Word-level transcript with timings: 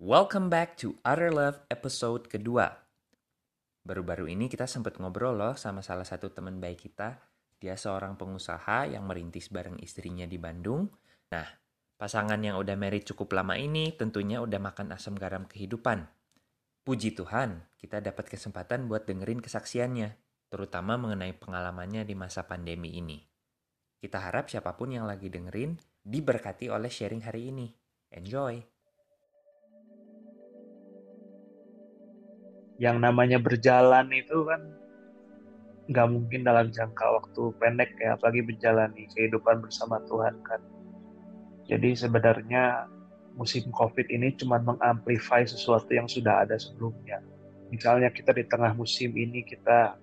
Welcome 0.00 0.48
back 0.48 0.80
to 0.80 0.96
Other 1.04 1.28
Love 1.28 1.60
episode 1.68 2.24
kedua. 2.24 2.72
Baru-baru 3.84 4.32
ini 4.32 4.48
kita 4.48 4.64
sempat 4.64 4.96
ngobrol 4.96 5.36
loh 5.36 5.52
sama 5.60 5.84
salah 5.84 6.08
satu 6.08 6.32
teman 6.32 6.56
baik 6.56 6.88
kita. 6.88 7.20
Dia 7.60 7.76
seorang 7.76 8.16
pengusaha 8.16 8.88
yang 8.88 9.04
merintis 9.04 9.52
bareng 9.52 9.76
istrinya 9.84 10.24
di 10.24 10.40
Bandung. 10.40 10.88
Nah, 11.36 11.44
pasangan 12.00 12.40
yang 12.40 12.56
udah 12.56 12.80
married 12.80 13.12
cukup 13.12 13.36
lama 13.36 13.60
ini 13.60 13.92
tentunya 13.92 14.40
udah 14.40 14.56
makan 14.56 14.96
asam 14.96 15.20
garam 15.20 15.44
kehidupan. 15.44 16.08
Puji 16.80 17.12
Tuhan, 17.12 17.68
kita 17.76 18.00
dapat 18.00 18.32
kesempatan 18.32 18.88
buat 18.88 19.04
dengerin 19.04 19.44
kesaksiannya, 19.44 20.16
terutama 20.48 20.96
mengenai 20.96 21.36
pengalamannya 21.36 22.08
di 22.08 22.16
masa 22.16 22.48
pandemi 22.48 22.96
ini. 22.96 23.20
Kita 24.00 24.16
harap 24.16 24.48
siapa 24.48 24.72
pun 24.80 24.96
yang 24.96 25.04
lagi 25.04 25.28
dengerin 25.28 25.76
diberkati 26.00 26.72
oleh 26.72 26.88
sharing 26.88 27.20
hari 27.20 27.52
ini. 27.52 27.68
Enjoy! 28.16 28.69
Yang 32.80 32.96
namanya 32.96 33.36
berjalan 33.36 34.08
itu 34.08 34.48
kan 34.48 34.64
nggak 35.92 36.08
mungkin 36.08 36.48
dalam 36.48 36.72
jangka 36.72 37.04
waktu 37.20 37.52
pendek 37.60 37.92
ya 38.00 38.16
apalagi 38.16 38.40
menjalani 38.40 39.04
kehidupan 39.12 39.60
bersama 39.60 40.00
Tuhan 40.08 40.40
kan. 40.40 40.64
Jadi 41.68 41.92
sebenarnya 41.92 42.88
musim 43.36 43.68
COVID 43.68 44.08
ini 44.08 44.32
cuma 44.40 44.58
mengamplify 44.64 45.44
sesuatu 45.44 45.92
yang 45.92 46.08
sudah 46.08 46.48
ada 46.48 46.56
sebelumnya. 46.56 47.20
Misalnya 47.68 48.08
kita 48.08 48.32
di 48.32 48.48
tengah 48.48 48.72
musim 48.72 49.12
ini 49.12 49.44
kita 49.44 49.94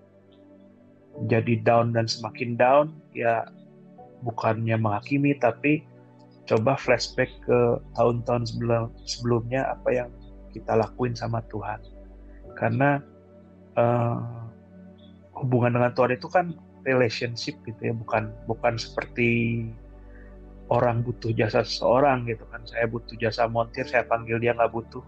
jadi 1.26 1.66
down 1.66 1.98
dan 1.98 2.06
semakin 2.06 2.54
down 2.54 2.94
ya 3.18 3.50
bukannya 4.22 4.78
menghakimi 4.78 5.34
tapi 5.42 5.82
coba 6.46 6.78
flashback 6.78 7.34
ke 7.42 7.60
tahun-tahun 7.98 8.54
sebelum 8.54 8.94
sebelumnya 9.10 9.66
apa 9.74 9.90
yang 9.90 10.10
kita 10.54 10.78
lakuin 10.78 11.18
sama 11.18 11.42
Tuhan 11.50 11.97
karena 12.58 13.00
uh, 13.78 14.50
hubungan 15.38 15.78
dengan 15.78 15.94
Tuhan 15.94 16.12
itu 16.18 16.28
kan 16.28 16.46
relationship 16.84 17.54
gitu 17.70 17.92
ya 17.92 17.94
bukan 17.94 18.34
bukan 18.50 18.80
seperti 18.82 19.62
orang 20.68 21.04
butuh 21.04 21.32
jasa 21.32 21.64
seseorang 21.64 22.28
gitu 22.28 22.44
kan. 22.52 22.64
Saya 22.68 22.90
butuh 22.90 23.16
jasa 23.16 23.48
montir 23.48 23.88
saya 23.88 24.04
panggil 24.04 24.40
dia 24.42 24.52
nggak 24.56 24.72
butuh. 24.72 25.04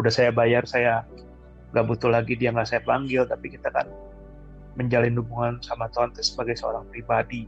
Udah 0.00 0.12
saya 0.12 0.32
bayar 0.32 0.64
saya 0.64 1.04
nggak 1.72 1.86
butuh 1.88 2.08
lagi 2.08 2.36
dia 2.36 2.52
nggak 2.52 2.68
saya 2.68 2.82
panggil. 2.84 3.28
Tapi 3.28 3.52
kita 3.52 3.68
kan 3.72 3.88
menjalin 4.76 5.18
hubungan 5.20 5.60
sama 5.60 5.88
Tuhan 5.92 6.16
itu 6.16 6.22
sebagai 6.24 6.56
seorang 6.56 6.88
pribadi. 6.88 7.44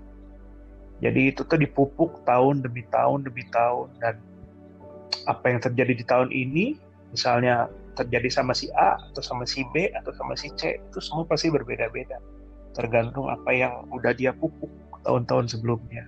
Jadi 1.00 1.32
itu 1.32 1.44
tuh 1.44 1.56
dipupuk 1.56 2.24
tahun 2.28 2.60
demi 2.64 2.84
tahun 2.92 3.24
demi 3.24 3.44
tahun. 3.48 3.88
Dan 4.00 4.20
apa 5.24 5.44
yang 5.48 5.60
terjadi 5.64 5.92
di 5.96 6.04
tahun 6.04 6.28
ini 6.32 6.76
misalnya 7.16 7.70
terjadi 7.94 8.28
sama 8.30 8.52
si 8.52 8.70
A 8.74 8.98
atau 9.10 9.22
sama 9.22 9.46
si 9.46 9.62
B 9.70 9.90
atau 9.94 10.10
sama 10.14 10.34
si 10.34 10.50
C 10.58 10.78
itu 10.78 10.98
semua 10.98 11.24
pasti 11.26 11.48
berbeda-beda 11.48 12.18
tergantung 12.74 13.30
apa 13.30 13.54
yang 13.54 13.86
udah 13.94 14.10
dia 14.12 14.34
pupuk 14.34 14.70
tahun-tahun 15.06 15.54
sebelumnya. 15.54 16.04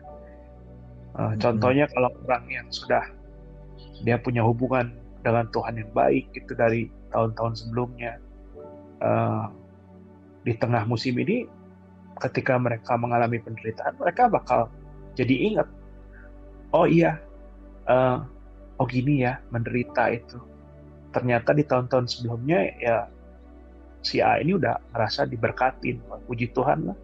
Uh, 1.15 1.33
hmm. 1.33 1.39
Contohnya 1.39 1.87
kalau 1.95 2.11
orang 2.27 2.45
yang 2.51 2.67
sudah 2.69 3.07
dia 4.03 4.19
punya 4.21 4.43
hubungan 4.43 4.93
dengan 5.23 5.47
Tuhan 5.55 5.79
yang 5.79 5.91
baik 5.95 6.27
itu 6.35 6.53
dari 6.53 6.91
tahun-tahun 7.15 7.55
sebelumnya 7.65 8.19
uh, 9.01 9.49
di 10.45 10.53
tengah 10.59 10.85
musim 10.87 11.17
ini 11.19 11.49
ketika 12.23 12.57
mereka 12.57 12.95
mengalami 12.95 13.41
penderitaan 13.43 13.99
mereka 13.99 14.31
bakal 14.31 14.71
jadi 15.19 15.35
ingat 15.53 15.69
oh 16.71 16.87
iya 16.87 17.19
uh, 17.91 18.23
oh 18.79 18.87
gini 18.87 19.27
ya 19.27 19.41
menderita 19.51 20.13
itu 20.13 20.39
ternyata 21.17 21.57
di 21.57 21.65
tahun-tahun 21.65 22.13
sebelumnya 22.13 22.77
ya 22.77 23.09
si 24.05 24.21
A 24.21 24.37
ini 24.37 24.61
udah 24.61 24.77
ngerasa 24.93 25.25
diberkatin 25.25 25.97
puji 26.29 26.53
Tuhan 26.53 26.93
lah. 26.93 26.99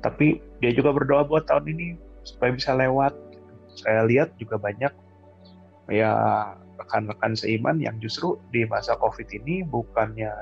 Tapi 0.00 0.40
dia 0.64 0.72
juga 0.72 0.96
berdoa 0.96 1.28
buat 1.28 1.44
tahun 1.44 1.76
ini 1.76 2.00
supaya 2.24 2.56
bisa 2.56 2.72
lewat. 2.72 3.12
Saya 3.76 4.08
lihat 4.08 4.32
juga 4.40 4.56
banyak 4.56 4.90
ya 5.92 6.12
rekan-rekan 6.80 7.36
seiman 7.36 7.76
yang 7.76 8.00
justru 8.00 8.40
di 8.48 8.64
masa 8.64 8.96
covid 8.96 9.28
ini 9.28 9.60
bukannya 9.62 10.32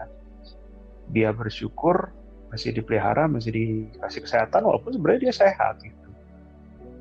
dia 1.11 1.35
bersyukur 1.35 2.15
masih 2.55 2.75
dipelihara 2.75 3.27
masih 3.27 3.51
dikasih 3.51 4.27
kesehatan 4.27 4.63
walaupun 4.63 4.95
sebenarnya 4.95 5.31
dia 5.31 5.35
sehat 5.35 5.83
gitu. 5.83 6.09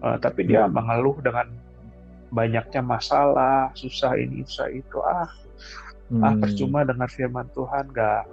Uh, 0.02 0.18
tapi 0.18 0.50
dia 0.50 0.66
hmm. 0.66 0.74
mengeluh 0.74 1.18
dengan 1.22 1.48
banyaknya 2.30 2.82
masalah 2.82 3.74
susah 3.74 4.18
ini 4.18 4.46
susah 4.46 4.70
itu. 4.70 4.98
Ah, 5.02 5.30
hmm. 6.10 6.26
ah 6.26 6.36
percuma 6.38 6.86
dengar 6.86 7.10
firman 7.10 7.48
Tuhan 7.54 7.90
gak 7.94 8.24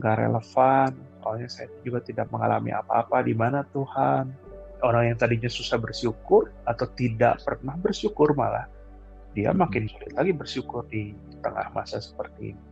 gak 0.00 0.16
relevan. 0.18 0.92
Soalnya 1.24 1.48
saya 1.48 1.68
juga 1.80 2.04
tidak 2.04 2.28
mengalami 2.28 2.74
apa-apa. 2.74 3.24
Di 3.24 3.32
mana 3.32 3.64
Tuhan? 3.72 4.28
Orang 4.84 5.08
yang 5.08 5.16
tadinya 5.16 5.48
susah 5.48 5.80
bersyukur 5.80 6.52
atau 6.68 6.84
tidak 6.92 7.40
pernah 7.40 7.72
bersyukur 7.80 8.36
malah 8.36 8.68
dia 9.34 9.50
makin 9.50 9.90
sulit 9.90 10.14
lagi 10.14 10.30
bersyukur 10.30 10.86
di 10.88 11.12
tengah 11.42 11.74
masa 11.74 11.98
seperti 11.98 12.54
ini. 12.54 12.64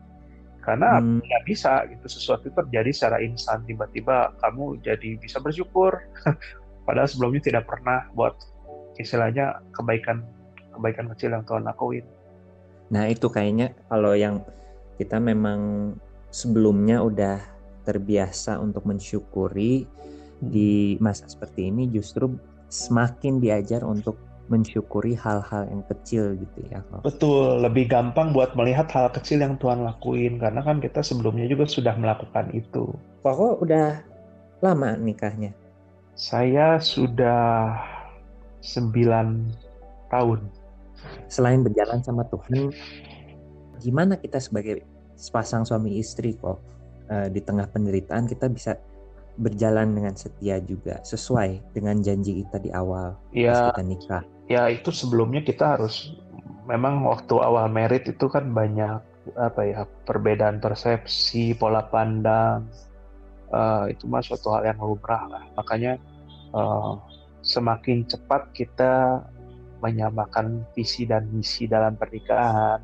Karena 0.63 1.03
hmm. 1.03 1.27
nggak 1.27 1.43
bisa 1.43 1.83
gitu 1.91 2.07
sesuatu 2.07 2.47
terjadi 2.55 2.91
secara 2.95 3.19
instan. 3.19 3.67
Tiba-tiba 3.67 4.31
kamu 4.39 4.79
jadi 4.87 5.19
bisa 5.19 5.43
bersyukur. 5.43 5.99
Padahal 6.87 7.11
sebelumnya 7.11 7.43
tidak 7.43 7.67
pernah 7.67 8.07
buat 8.15 8.39
istilahnya 8.95 9.59
kebaikan 9.75 10.23
kebaikan 10.71 11.11
kecil 11.15 11.35
yang 11.35 11.45
Tuhan 11.45 11.67
lakuin 11.67 12.07
Nah 12.93 13.09
itu 13.09 13.33
kayaknya 13.33 13.73
kalau 13.89 14.13
yang 14.13 14.45
kita 15.01 15.17
memang 15.17 15.93
sebelumnya 16.29 17.01
udah 17.01 17.41
terbiasa 17.89 18.61
untuk 18.61 18.85
mensyukuri 18.87 19.89
di 20.39 21.01
masa 21.01 21.27
seperti 21.27 21.73
ini 21.73 21.89
justru 21.89 22.31
semakin 22.69 23.41
diajar 23.41 23.83
untuk 23.83 24.21
mensyukuri 24.51 25.17
hal-hal 25.17 25.65
yang 25.71 25.81
kecil 25.89 26.37
gitu 26.37 26.61
ya. 26.69 26.85
Betul, 27.01 27.65
lebih 27.65 27.89
gampang 27.89 28.37
buat 28.37 28.53
melihat 28.53 28.91
hal 28.93 29.09
kecil 29.15 29.41
yang 29.41 29.57
Tuhan 29.57 29.81
lakuin 29.87 30.37
karena 30.37 30.61
kan 30.61 30.83
kita 30.83 31.01
sebelumnya 31.01 31.49
juga 31.49 31.65
sudah 31.65 31.97
melakukan 31.97 32.53
itu. 32.53 32.93
Kok 33.25 33.63
udah 33.65 34.03
lama 34.61 34.99
nikahnya? 34.99 35.57
Saya 36.13 36.77
sudah 36.77 37.81
9 38.61 38.93
tahun 40.13 40.41
selain 41.27 41.65
berjalan 41.65 42.01
sama 42.05 42.27
Tuhan, 42.29 42.73
gimana 43.83 44.19
kita 44.19 44.39
sebagai 44.39 44.83
sepasang 45.19 45.67
suami 45.67 45.99
istri 46.03 46.35
kok 46.39 46.59
uh, 47.11 47.29
di 47.31 47.41
tengah 47.43 47.69
penderitaan 47.71 48.27
kita 48.27 48.51
bisa 48.51 48.79
berjalan 49.41 49.97
dengan 49.97 50.13
setia 50.13 50.61
juga 50.61 51.01
sesuai 51.03 51.73
dengan 51.73 52.05
janji 52.05 52.45
kita 52.45 52.61
di 52.61 52.71
awal 52.75 53.17
ya, 53.33 53.73
kita 53.73 53.83
nikah. 53.85 54.23
Ya 54.51 54.69
itu 54.69 54.93
sebelumnya 54.93 55.41
kita 55.41 55.81
harus 55.81 56.13
memang 56.69 57.09
waktu 57.09 57.35
awal 57.41 57.67
merit 57.73 58.05
itu 58.07 58.29
kan 58.29 58.53
banyak 58.53 59.01
apa 59.39 59.61
ya 59.63 59.81
perbedaan 60.03 60.59
persepsi 60.59 61.55
pola 61.55 61.87
pandang 61.87 62.67
uh, 63.55 63.87
itu 63.87 64.11
mah 64.11 64.23
suatu 64.23 64.51
hal 64.51 64.67
yang 64.67 64.83
lumrah 64.83 65.31
lah 65.31 65.45
makanya 65.55 65.95
uh, 66.51 66.99
semakin 67.47 68.03
cepat 68.07 68.51
kita 68.51 69.23
menyamakan 69.83 70.63
visi 70.73 71.05
dan 71.05 71.27
misi 71.35 71.67
dalam 71.67 71.99
pernikahan. 71.99 72.79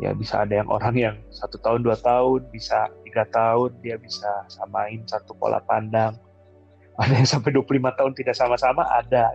Ya 0.00 0.12
bisa 0.12 0.44
ada 0.44 0.60
yang 0.60 0.68
orang 0.68 0.94
yang 0.96 1.16
satu 1.32 1.56
tahun 1.60 1.84
dua 1.84 1.96
tahun, 2.00 2.48
bisa 2.52 2.92
tiga 3.08 3.24
tahun 3.28 3.76
dia 3.80 3.96
bisa 3.96 4.28
samain 4.48 5.00
satu 5.08 5.32
pola 5.36 5.60
pandang. 5.64 6.16
Ada 7.00 7.24
yang 7.24 7.28
sampai 7.28 7.56
25 7.56 7.98
tahun 7.98 8.12
tidak 8.16 8.36
sama-sama 8.36 8.84
ada. 8.88 9.32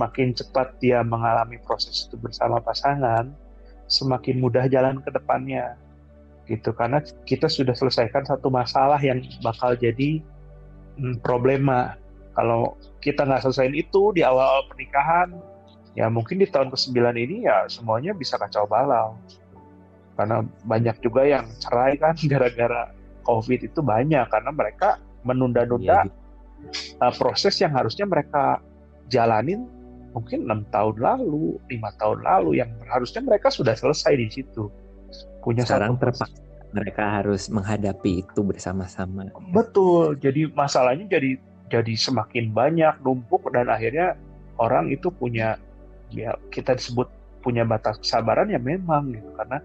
Makin 0.00 0.32
cepat 0.32 0.76
dia 0.80 1.04
mengalami 1.04 1.60
proses 1.60 2.08
itu 2.08 2.16
bersama 2.16 2.60
pasangan, 2.60 3.32
semakin 3.88 4.40
mudah 4.40 4.64
jalan 4.68 5.00
ke 5.04 5.12
depannya. 5.12 5.76
Gitu 6.48 6.72
karena 6.72 7.00
kita 7.28 7.48
sudah 7.48 7.72
selesaikan 7.76 8.24
satu 8.24 8.48
masalah 8.48 9.00
yang 9.00 9.20
bakal 9.44 9.76
jadi 9.76 10.20
hmm, 10.96 11.20
problema. 11.20 11.96
Kalau 12.32 12.80
kita 13.04 13.28
nggak 13.28 13.44
selesaiin 13.44 13.76
itu 13.76 14.16
di 14.16 14.24
awal-awal 14.24 14.64
pernikahan, 14.72 15.36
ya 15.92 16.08
mungkin 16.08 16.40
di 16.40 16.48
tahun 16.48 16.72
ke-9 16.72 16.96
ini 17.16 17.48
ya 17.48 17.68
semuanya 17.68 18.16
bisa 18.16 18.40
kacau 18.40 18.64
balau. 18.64 19.16
Karena 20.12 20.44
banyak 20.68 21.00
juga 21.00 21.24
yang 21.24 21.48
cerai 21.60 21.96
kan 21.96 22.14
gara-gara 22.32 22.92
COVID 23.22 23.60
itu 23.64 23.80
banyak 23.80 24.26
karena 24.28 24.50
mereka 24.50 24.98
menunda-nunda 25.22 26.04
ya, 26.04 26.10
uh, 26.98 27.14
proses 27.14 27.54
yang 27.62 27.70
harusnya 27.72 28.04
mereka 28.04 28.58
jalanin 29.06 29.70
mungkin 30.12 30.44
enam 30.44 30.66
tahun 30.68 31.00
lalu, 31.00 31.56
lima 31.72 31.94
tahun 31.96 32.26
lalu 32.26 32.60
yang 32.60 32.70
harusnya 32.90 33.24
mereka 33.24 33.48
sudah 33.48 33.72
selesai 33.72 34.12
di 34.18 34.28
situ. 34.28 34.68
Punya 35.40 35.64
sekarang 35.64 35.96
terpaksa 35.96 36.42
mereka 36.72 37.20
harus 37.20 37.52
menghadapi 37.52 38.24
itu 38.24 38.40
bersama-sama. 38.40 39.28
Betul. 39.52 40.16
Jadi 40.18 40.48
masalahnya 40.56 41.04
jadi 41.06 41.36
jadi 41.68 41.94
semakin 41.96 42.52
banyak 42.52 43.00
numpuk 43.04 43.48
dan 43.52 43.68
akhirnya 43.68 44.16
orang 44.56 44.88
itu 44.88 45.12
punya 45.12 45.60
ya 46.12 46.36
kita 46.52 46.76
disebut 46.76 47.08
punya 47.42 47.66
batas 47.66 47.98
kesabaran 47.98 48.48
ya 48.52 48.60
memang 48.60 49.10
gitu. 49.10 49.30
Karena 49.34 49.58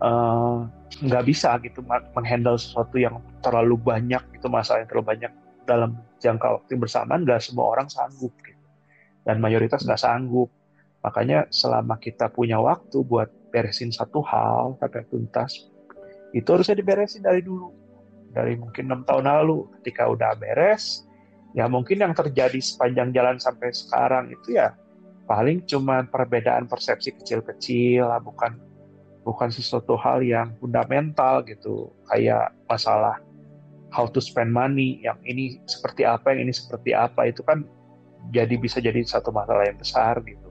eh, 0.00 0.56
nggak 1.04 1.22
uh, 1.22 1.26
bisa 1.26 1.60
gitu 1.60 1.84
menghandle 2.16 2.56
sesuatu 2.56 2.96
yang 2.96 3.20
terlalu 3.44 3.76
banyak 3.76 4.22
itu 4.32 4.46
masalah 4.48 4.82
yang 4.82 4.88
terlalu 4.88 5.06
banyak 5.16 5.32
dalam 5.68 5.90
jangka 6.18 6.48
waktu 6.60 6.80
bersamaan 6.80 7.22
nggak 7.22 7.40
semua 7.44 7.76
orang 7.76 7.86
sanggup 7.86 8.32
gitu. 8.42 8.58
dan 9.28 9.38
mayoritas 9.38 9.84
nggak 9.84 10.00
sanggup. 10.00 10.48
Makanya 11.00 11.48
selama 11.48 11.96
kita 11.96 12.28
punya 12.28 12.60
waktu 12.60 13.00
buat 13.04 13.28
beresin 13.52 13.92
satu 13.92 14.20
hal 14.24 14.76
sampai 14.80 15.04
tuntas 15.08 15.68
itu 16.30 16.46
harusnya 16.46 16.76
diberesin 16.78 17.24
dari 17.24 17.42
dulu. 17.42 17.72
Dari 18.30 18.54
mungkin 18.54 18.86
enam 18.86 19.02
tahun 19.02 19.26
lalu 19.26 19.66
ketika 19.80 20.06
udah 20.06 20.38
beres 20.38 21.02
ya 21.54 21.66
mungkin 21.66 21.98
yang 21.98 22.14
terjadi 22.14 22.58
sepanjang 22.62 23.10
jalan 23.10 23.36
sampai 23.42 23.74
sekarang 23.74 24.30
itu 24.30 24.54
ya 24.54 24.74
paling 25.30 25.62
cuma 25.62 26.02
perbedaan 26.10 26.66
persepsi 26.66 27.14
kecil-kecil 27.14 28.02
lah 28.02 28.18
bukan 28.18 28.58
bukan 29.22 29.46
sesuatu 29.46 29.94
hal 29.94 30.26
yang 30.26 30.58
fundamental 30.58 31.46
gitu. 31.46 31.94
Kayak 32.10 32.50
masalah 32.66 33.22
how 33.94 34.10
to 34.10 34.18
spend 34.18 34.50
money 34.50 34.98
yang 35.06 35.22
ini 35.22 35.62
seperti 35.70 36.02
apa 36.02 36.34
yang 36.34 36.50
ini 36.50 36.52
seperti 36.54 36.98
apa 36.98 37.30
itu 37.30 37.46
kan 37.46 37.62
jadi 38.34 38.58
bisa 38.58 38.82
jadi 38.82 38.98
satu 39.06 39.30
masalah 39.30 39.70
yang 39.70 39.78
besar 39.78 40.18
gitu. 40.26 40.50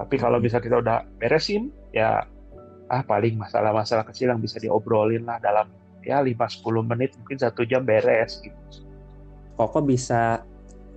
Tapi 0.00 0.16
kalau 0.16 0.40
bisa 0.40 0.64
kita 0.64 0.80
udah 0.80 1.04
beresin 1.20 1.68
ya 1.92 2.24
ah 2.88 3.02
paling 3.04 3.36
masalah-masalah 3.36 4.08
kecil 4.08 4.32
yang 4.32 4.40
bisa 4.40 4.56
diobrolin 4.56 5.28
lah 5.28 5.36
dalam 5.44 5.68
ya 6.00 6.24
5-10 6.24 6.64
menit 6.88 7.12
mungkin 7.20 7.36
satu 7.36 7.68
jam 7.68 7.84
beres 7.84 8.40
gitu. 8.40 8.56
Koko 9.60 9.84
bisa 9.84 10.40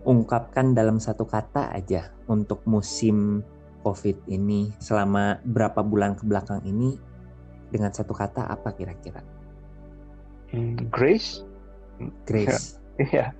ungkapkan 0.08 0.72
dalam 0.72 0.98
satu 0.98 1.28
kata 1.28 1.74
aja 1.76 2.10
untuk 2.32 2.64
musim 2.64 3.44
COVID 3.84 4.32
ini 4.32 4.72
selama 4.80 5.44
berapa 5.44 5.84
bulan 5.84 6.16
ke 6.16 6.24
belakang 6.24 6.64
ini 6.64 6.96
dengan 7.68 7.92
satu 7.92 8.16
kata 8.16 8.48
apa 8.48 8.72
kira-kira? 8.72 9.20
Hmm, 10.56 10.80
grace. 10.88 11.44
Grace. 12.24 12.80
Iya, 13.02 13.34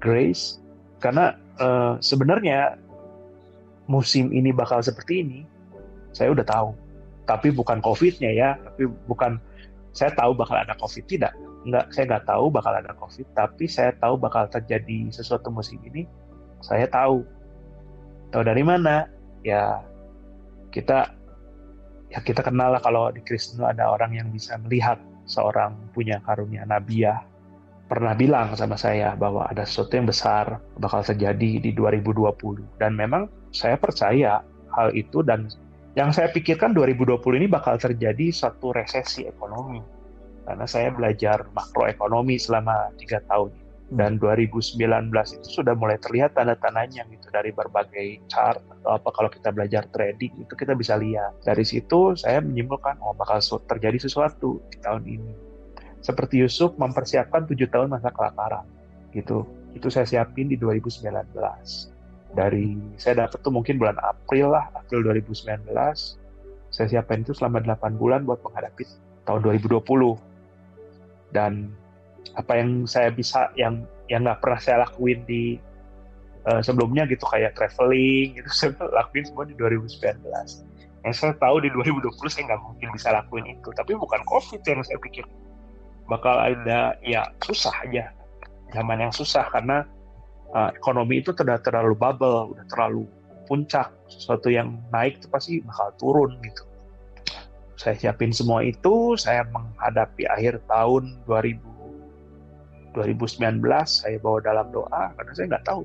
grace. 0.00 0.56
Karena 1.04 1.36
uh, 1.60 2.00
sebenarnya 2.00 2.80
musim 3.92 4.32
ini 4.32 4.48
bakal 4.48 4.80
seperti 4.80 5.20
ini, 5.20 5.40
saya 6.16 6.32
udah 6.32 6.46
tahu 6.48 6.72
tapi 7.26 7.50
bukan 7.50 7.82
COVID-nya 7.82 8.30
ya, 8.32 8.54
tapi 8.62 8.86
bukan 9.10 9.42
saya 9.92 10.14
tahu 10.14 10.32
bakal 10.32 10.62
ada 10.62 10.78
COVID 10.78 11.04
tidak, 11.10 11.34
nggak 11.66 11.90
saya 11.90 12.04
nggak 12.14 12.24
tahu 12.30 12.46
bakal 12.48 12.72
ada 12.72 12.94
COVID, 12.94 13.26
tapi 13.34 13.66
saya 13.66 13.90
tahu 13.98 14.14
bakal 14.14 14.46
terjadi 14.46 15.10
sesuatu 15.10 15.50
musim 15.50 15.82
ini, 15.84 16.06
saya 16.62 16.86
tahu. 16.86 17.26
Tahu 18.32 18.42
dari 18.42 18.62
mana? 18.66 19.06
Ya 19.46 19.82
kita 20.74 21.14
ya 22.10 22.18
kita 22.22 22.42
kenal 22.42 22.74
lah 22.74 22.82
kalau 22.82 23.10
di 23.10 23.22
Kristen 23.22 23.62
ada 23.62 23.90
orang 23.90 24.14
yang 24.14 24.28
bisa 24.30 24.58
melihat 24.62 24.98
seorang 25.26 25.74
punya 25.90 26.22
karunia 26.22 26.62
nabiah 26.62 27.22
pernah 27.86 28.18
bilang 28.18 28.50
sama 28.58 28.74
saya 28.74 29.14
bahwa 29.14 29.46
ada 29.46 29.62
sesuatu 29.62 29.94
yang 29.94 30.10
besar 30.10 30.58
bakal 30.78 31.06
terjadi 31.06 31.62
di 31.62 31.70
2020 31.70 32.82
dan 32.82 32.98
memang 32.98 33.30
saya 33.54 33.78
percaya 33.78 34.42
hal 34.74 34.90
itu 34.92 35.22
dan 35.22 35.46
yang 35.96 36.12
saya 36.12 36.28
pikirkan 36.28 36.76
2020 36.76 37.16
ini 37.40 37.48
bakal 37.48 37.80
terjadi 37.80 38.28
satu 38.28 38.76
resesi 38.76 39.24
ekonomi. 39.24 39.80
Karena 40.44 40.68
saya 40.68 40.92
belajar 40.92 41.48
makroekonomi 41.56 42.36
selama 42.36 42.92
tiga 43.00 43.24
tahun. 43.24 43.50
Dan 43.86 44.18
2019 44.18 44.82
itu 45.38 45.48
sudah 45.62 45.78
mulai 45.78 45.94
terlihat 46.02 46.34
tanda-tandanya 46.34 47.06
gitu 47.06 47.30
dari 47.30 47.54
berbagai 47.54 48.18
chart 48.26 48.58
atau 48.58 48.98
apa 48.98 49.08
kalau 49.14 49.30
kita 49.30 49.54
belajar 49.54 49.86
trading 49.94 50.34
itu 50.42 50.52
kita 50.58 50.74
bisa 50.74 50.98
lihat. 50.98 51.38
Dari 51.46 51.62
situ 51.62 52.18
saya 52.18 52.42
menyimpulkan 52.42 52.98
oh 52.98 53.14
bakal 53.14 53.38
terjadi 53.70 54.02
sesuatu 54.02 54.58
di 54.74 54.82
tahun 54.82 55.06
ini. 55.06 55.32
Seperti 56.02 56.42
Yusuf 56.42 56.74
mempersiapkan 56.74 57.46
tujuh 57.46 57.70
tahun 57.70 57.94
masa 57.94 58.10
kelaparan 58.10 58.66
gitu. 59.14 59.46
Itu 59.78 59.86
saya 59.86 60.08
siapin 60.08 60.50
di 60.50 60.58
2019 60.58 61.06
dari 62.36 62.76
saya 63.00 63.24
dapat 63.24 63.40
tuh 63.40 63.48
mungkin 63.48 63.80
bulan 63.80 63.96
April 64.04 64.52
lah, 64.52 64.68
April 64.76 65.08
2019. 65.08 65.72
Saya 66.68 66.86
siapin 66.92 67.24
itu 67.24 67.32
selama 67.32 67.64
8 67.64 67.96
bulan 67.96 68.28
buat 68.28 68.44
menghadapi 68.44 68.84
tahun 69.24 69.40
2020. 69.40 70.20
Dan 71.32 71.72
apa 72.34 72.58
yang 72.58 72.88
saya 72.88 73.14
bisa 73.14 73.52
yang 73.54 73.86
yang 74.10 74.26
nggak 74.26 74.42
pernah 74.42 74.58
saya 74.58 74.76
lakuin 74.82 75.22
di 75.28 75.60
uh, 76.50 76.58
sebelumnya 76.58 77.06
gitu 77.06 77.22
kayak 77.26 77.54
traveling 77.54 78.34
gitu 78.34 78.50
saya 78.58 78.70
lakuin 78.90 79.24
semua 79.26 79.46
di 79.46 79.54
2019. 79.54 80.22
Yang 81.06 81.14
saya 81.22 81.38
tahu 81.38 81.62
di 81.62 81.70
2020 81.70 82.10
saya 82.26 82.42
nggak 82.50 82.62
mungkin 82.66 82.88
bisa 82.90 83.14
lakuin 83.14 83.46
itu, 83.46 83.70
tapi 83.78 83.94
bukan 83.94 84.20
COVID 84.26 84.60
yang 84.66 84.82
saya 84.82 84.98
pikir 84.98 85.22
bakal 86.06 86.38
ada 86.38 86.94
ya 87.02 87.26
susah 87.42 87.74
aja 87.82 88.14
zaman 88.70 89.02
yang 89.02 89.10
susah 89.14 89.46
karena 89.50 89.86
uh, 90.54 90.70
ekonomi 90.74 91.22
itu 91.22 91.30
sudah 91.30 91.58
terlalu 91.62 91.94
bubble, 91.94 92.54
udah 92.54 92.66
terlalu 92.70 93.06
puncak, 93.46 93.94
sesuatu 94.10 94.50
yang 94.50 94.78
naik 94.90 95.22
itu 95.22 95.26
pasti 95.30 95.52
bakal 95.62 95.88
turun 95.98 96.34
gitu. 96.42 96.64
Saya 97.76 97.94
siapin 97.94 98.32
semua 98.32 98.64
itu, 98.64 99.14
saya 99.20 99.46
menghadapi 99.52 100.26
akhir 100.26 100.64
tahun 100.66 101.22
2000, 101.28 101.60
2019, 102.96 103.60
saya 103.84 104.16
bawa 104.18 104.40
dalam 104.40 104.72
doa, 104.72 105.12
karena 105.14 105.32
saya 105.36 105.46
nggak 105.52 105.66
tahu. 105.68 105.84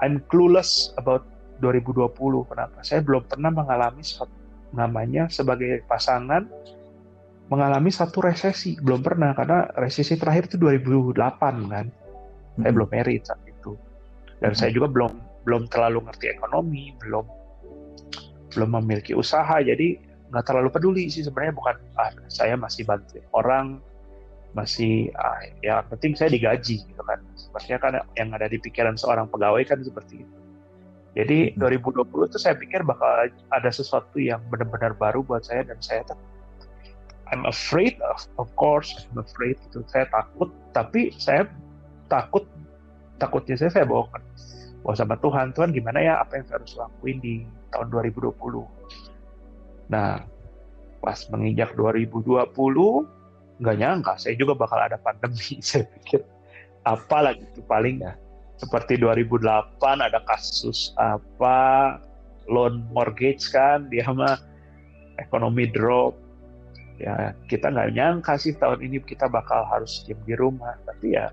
I'm 0.00 0.22
clueless 0.30 0.94
about 0.96 1.26
2020, 1.60 2.14
kenapa? 2.46 2.78
Saya 2.86 3.02
belum 3.02 3.26
pernah 3.26 3.50
mengalami 3.50 4.00
suatu, 4.06 4.32
namanya 4.72 5.26
sebagai 5.28 5.82
pasangan 5.90 6.46
mengalami 7.50 7.90
satu 7.90 8.22
resesi. 8.22 8.78
Belum 8.78 9.02
pernah 9.02 9.34
karena 9.34 9.66
resesi 9.74 10.14
terakhir 10.14 10.48
itu 10.48 10.56
2008 10.56 11.18
kan. 11.68 11.86
Saya 12.60 12.70
belum 12.70 12.88
married 12.88 13.26
saat 13.26 13.50
dan 14.40 14.56
saya 14.56 14.72
juga 14.72 14.88
belum 14.88 15.12
belum 15.44 15.68
terlalu 15.68 16.04
ngerti 16.08 16.26
ekonomi 16.32 16.96
belum 16.98 17.24
belum 18.56 18.70
memiliki 18.82 19.12
usaha. 19.14 19.60
Jadi 19.60 20.00
nggak 20.32 20.44
terlalu 20.44 20.68
peduli 20.72 21.04
sih 21.12 21.22
sebenarnya 21.22 21.54
bukan 21.54 21.76
ah, 22.00 22.10
saya 22.26 22.56
masih 22.56 22.88
bantu 22.88 23.20
orang 23.36 23.78
masih 24.52 25.14
ah, 25.14 25.38
ya 25.62 25.82
penting 25.86 26.18
saya 26.18 26.32
digaji 26.32 26.82
gitu 26.82 27.02
kan. 27.06 27.22
Sepertinya 27.38 27.78
kan 27.78 27.92
yang 28.18 28.30
ada 28.34 28.50
di 28.50 28.58
pikiran 28.58 28.98
seorang 28.98 29.30
pegawai 29.30 29.62
kan 29.66 29.78
seperti 29.82 30.26
itu. 30.26 30.36
Jadi 31.10 31.38
2020 31.58 32.30
itu 32.30 32.38
saya 32.38 32.54
pikir 32.54 32.86
bakal 32.86 33.30
ada 33.50 33.70
sesuatu 33.70 34.22
yang 34.22 34.38
benar-benar 34.46 34.94
baru 34.94 35.26
buat 35.26 35.42
saya 35.42 35.66
dan 35.66 35.78
saya 35.82 36.06
tuh 36.06 36.18
I'm 37.30 37.46
afraid 37.46 37.98
of, 38.10 38.26
of 38.42 38.50
course 38.58 39.06
I'm 39.10 39.22
afraid 39.22 39.58
itu. 39.70 39.82
Saya 39.90 40.06
takut 40.10 40.50
tapi 40.70 41.10
saya 41.18 41.46
takut 42.06 42.46
takutnya 43.18 43.58
saya 43.58 43.70
saya 43.70 43.84
bawa 43.86 44.06
bawa 44.86 44.94
sama 44.94 45.18
Tuhan. 45.18 45.50
Tuhan 45.54 45.74
gimana 45.74 45.98
ya 45.98 46.22
apa 46.22 46.38
yang 46.38 46.46
saya 46.46 46.62
harus 46.62 46.74
lakuin 46.78 47.18
di 47.18 47.34
tahun 47.70 47.88
2020 47.90 48.34
nah 49.90 50.22
pas 51.00 51.18
menginjak 51.32 51.74
2020 51.74 52.46
nggak 53.60 53.76
nyangka 53.76 54.12
saya 54.16 54.34
juga 54.40 54.56
bakal 54.56 54.80
ada 54.80 54.96
pandemi 54.96 55.60
saya 55.68 55.84
pikir. 55.86 56.24
Apa 56.88 57.20
lagi 57.20 57.44
itu 57.44 57.60
paling 57.68 58.00
ya. 58.00 58.16
seperti 58.60 59.00
2008 59.00 59.80
ada 59.80 60.20
kasus 60.28 60.92
apa 61.00 61.96
loan 62.44 62.84
mortgage 62.92 63.48
kan 63.48 63.88
dia 63.88 64.04
mah 64.12 64.36
ekonomi 65.16 65.64
drop. 65.64 66.12
Ya 67.00 67.32
kita 67.48 67.72
nggak 67.72 67.96
nyangka 67.96 68.36
sih 68.36 68.52
tahun 68.60 68.84
ini 68.84 69.00
kita 69.00 69.32
bakal 69.32 69.64
harus 69.64 70.04
diam 70.04 70.20
di 70.28 70.36
rumah 70.36 70.76
tapi 70.84 71.16
ya 71.16 71.32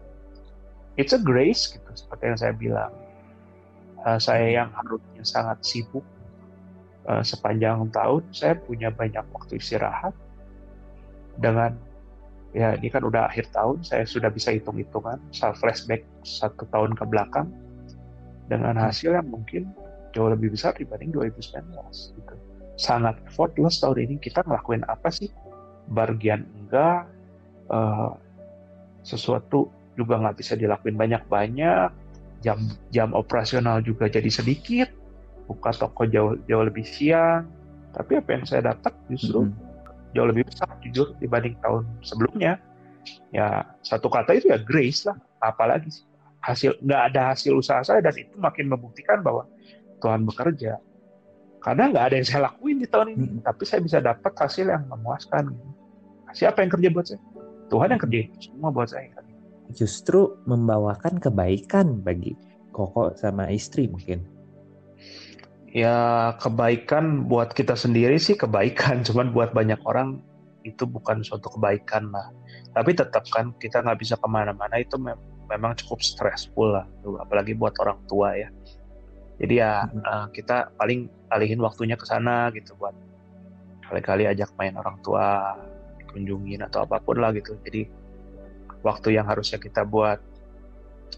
it's 0.96 1.12
a 1.12 1.19
grace 1.19 1.67
gitu 1.67 1.91
seperti 1.91 2.31
yang 2.31 2.39
saya 2.39 2.53
bilang. 2.55 2.93
Uh, 4.07 4.15
saya 4.22 4.63
yang 4.63 4.72
harusnya 4.72 5.24
sangat 5.27 5.60
sibuk 5.67 6.05
uh, 7.12 7.24
sepanjang 7.24 7.91
tahun 7.91 8.24
saya 8.31 8.55
punya 8.55 8.88
banyak 8.88 9.25
waktu 9.36 9.60
istirahat 9.60 10.15
dengan 11.39 11.75
ya 12.55 12.75
ini 12.79 12.87
kan 12.87 13.03
udah 13.03 13.27
akhir 13.27 13.51
tahun 13.51 13.83
saya 13.83 14.07
sudah 14.07 14.31
bisa 14.31 14.55
hitung-hitungan 14.55 15.19
saya 15.35 15.51
flashback 15.55 16.07
satu 16.23 16.63
tahun 16.71 16.95
ke 16.95 17.03
belakang 17.07 17.51
dengan 18.47 18.79
hasil 18.79 19.11
yang 19.11 19.27
mungkin 19.27 19.67
jauh 20.15 20.31
lebih 20.31 20.55
besar 20.55 20.71
dibanding 20.73 21.11
2019 21.11 21.67
gitu. 21.91 22.35
Sangat 22.79 23.19
effortless 23.27 23.83
tahun 23.83 24.07
ini 24.07 24.15
kita 24.23 24.41
ngelakuin 24.47 24.87
apa 24.87 25.11
sih? 25.11 25.27
Bagian 25.91 26.47
enggak 26.55 27.07
uh, 27.67 28.15
sesuatu 29.03 29.67
juga 29.99 30.19
nggak 30.19 30.37
bisa 30.39 30.53
dilakuin 30.55 30.95
banyak-banyak 30.95 31.89
jam 32.45 32.59
jam 32.93 33.17
operasional 33.17 33.81
juga 33.81 34.05
jadi 34.05 34.29
sedikit 34.29 34.93
buka 35.49 35.73
toko 35.73 36.05
jauh 36.05 36.37
jauh 36.45 36.63
lebih 36.67 36.85
siang 36.85 37.49
tapi 37.97 38.19
apa 38.19 38.29
yang 38.37 38.45
saya 38.45 38.61
dapat 38.75 38.93
justru 39.09 39.47
hmm. 39.47 39.66
Jauh 40.17 40.27
lebih 40.27 40.50
besar 40.50 40.65
jujur 40.81 41.13
dibanding 41.21 41.53
tahun 41.62 41.86
sebelumnya 42.01 42.57
ya 43.29 43.62
satu 43.86 44.09
kata 44.09 44.33
itu 44.33 44.50
ya 44.50 44.57
grace 44.57 45.05
lah 45.05 45.15
apalagi 45.45 45.93
sih 45.93 46.05
hasil 46.41 46.74
nggak 46.81 47.01
ada 47.13 47.21
hasil 47.38 47.53
usaha 47.53 47.86
saya 47.86 48.01
dan 48.01 48.17
itu 48.17 48.33
makin 48.41 48.67
membuktikan 48.74 49.21
bahwa 49.21 49.45
Tuhan 50.01 50.25
bekerja 50.25 50.81
karena 51.62 51.93
nggak 51.93 52.03
ada 52.09 52.15
yang 52.17 52.27
saya 52.27 52.41
lakuin 52.50 52.81
di 52.81 52.88
tahun 52.89 53.07
ini 53.13 53.25
Hmm. 53.38 53.41
tapi 53.45 53.63
saya 53.69 53.81
bisa 53.86 53.97
dapat 54.01 54.33
hasil 54.33 54.65
yang 54.65 54.83
memuaskan 54.89 55.53
gitu. 55.53 55.69
siapa 56.33 56.65
yang 56.65 56.71
kerja 56.74 56.89
buat 56.89 57.05
saya 57.05 57.21
Tuhan 57.69 57.88
yang 57.93 58.01
kerja 58.01 58.19
semua 58.41 58.69
buat 58.74 58.89
saya 58.89 59.12
Justru 59.75 60.39
membawakan 60.47 61.19
kebaikan 61.19 62.00
bagi 62.00 62.39
Koko 62.71 63.17
sama 63.17 63.50
istri 63.51 63.89
mungkin. 63.89 64.24
Ya 65.77 66.34
kebaikan 66.41 67.29
buat 67.29 67.53
kita 67.53 67.77
sendiri 67.77 68.17
sih 68.17 68.34
kebaikan. 68.34 69.01
Cuman 69.07 69.29
buat 69.29 69.53
banyak 69.53 69.77
orang 69.86 70.17
itu 70.65 70.89
bukan 70.89 71.22
suatu 71.22 71.53
kebaikan 71.53 72.10
lah. 72.10 72.34
Tapi 72.74 72.98
tetap 72.98 73.24
kan 73.29 73.53
kita 73.62 73.86
nggak 73.86 74.01
bisa 74.01 74.17
ke 74.17 74.25
mana-mana 74.25 74.81
itu 74.81 74.98
mem- 74.98 75.22
memang 75.48 75.77
cukup 75.77 76.01
stressful 76.03 76.75
lah 76.75 76.86
tuh, 77.05 77.22
apalagi 77.22 77.53
buat 77.53 77.77
orang 77.79 78.01
tua 78.10 78.34
ya. 78.36 78.50
Jadi 79.38 79.53
ya 79.62 79.86
Mhm. 79.86 80.01
eh, 80.01 80.25
kita 80.34 80.74
paling 80.75 81.05
alihin 81.29 81.62
waktunya 81.62 81.93
ke 81.93 82.05
sana 82.10 82.50
gitu 82.51 82.74
buat 82.75 82.98
kali-kali 83.88 84.27
ajak 84.27 84.51
main 84.60 84.75
orang 84.75 84.98
tua 85.05 85.55
kunjungin 86.12 86.60
atau 86.65 86.84
apa 86.84 86.98
pun 87.00 87.22
lah 87.22 87.31
gitu. 87.31 87.53
Jadi 87.63 87.86
waktu 88.81 89.15
yang 89.15 89.29
harusnya 89.29 89.62
kita 89.62 89.86
buat 89.86 90.19